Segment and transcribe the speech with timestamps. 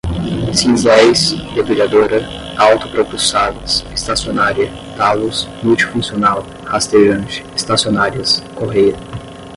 [0.51, 2.25] cinzéis, debulhadora,
[2.57, 8.95] autopropulsadas, estacionária, talos, multifuncional, rastejante, estacionárias, correia